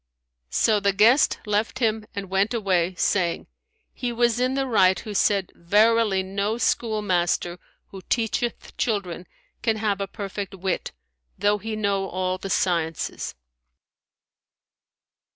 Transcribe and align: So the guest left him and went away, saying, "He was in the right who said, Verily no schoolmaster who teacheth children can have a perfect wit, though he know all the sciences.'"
So 0.49 0.79
the 0.79 0.93
guest 0.93 1.37
left 1.45 1.77
him 1.77 2.07
and 2.15 2.27
went 2.27 2.55
away, 2.55 2.95
saying, 2.95 3.45
"He 3.93 4.11
was 4.11 4.39
in 4.39 4.55
the 4.55 4.65
right 4.65 4.99
who 4.99 5.13
said, 5.13 5.51
Verily 5.53 6.23
no 6.23 6.57
schoolmaster 6.57 7.59
who 7.89 8.01
teacheth 8.09 8.75
children 8.77 9.27
can 9.61 9.75
have 9.77 10.01
a 10.01 10.07
perfect 10.07 10.55
wit, 10.55 10.91
though 11.37 11.59
he 11.59 11.75
know 11.75 12.09
all 12.09 12.39
the 12.39 12.49
sciences.'" 12.49 13.35